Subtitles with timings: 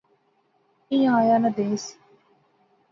[0.91, 1.83] ایہھاں آیا ناں دیس